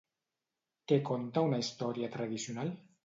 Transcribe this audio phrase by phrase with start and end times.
[0.91, 2.73] Què conta una història tradicional?